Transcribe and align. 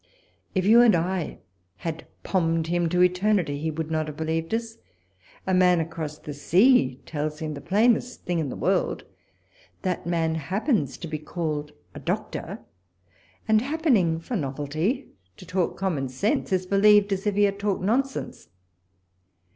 If 0.55 0.65
you 0.65 0.81
and 0.81 0.95
I 0.95 1.41
had 1.75 2.07
ijoinmed 2.25 2.65
him 2.65 2.89
to 2.89 3.03
eternity, 3.03 3.59
he 3.59 3.69
would 3.69 3.91
not 3.91 4.07
have 4.07 4.17
believed 4.17 4.51
us. 4.51 4.79
A 5.45 5.53
man 5.53 5.79
across 5.79 6.17
the 6.17 6.33
sea 6.33 6.99
tells 7.05 7.37
him 7.37 7.53
the 7.53 7.61
plainest 7.61 8.25
thing 8.25 8.39
in 8.39 8.49
the 8.49 8.55
world; 8.55 9.03
that 9.83 10.07
man 10.07 10.33
happens 10.33 10.97
to 10.97 11.07
be 11.07 11.19
called 11.19 11.73
a 11.93 11.99
doctor; 11.99 12.61
and 13.47 13.61
happening 13.61 14.19
for 14.19 14.35
novelty 14.35 15.07
to 15.37 15.45
talk 15.45 15.77
common 15.77 16.09
sense, 16.09 16.51
is 16.51 16.65
believed, 16.65 17.13
as 17.13 17.27
if 17.27 17.35
he 17.35 17.43
had 17.43 17.59
talked 17.59 17.83
nonsense 17.83 18.47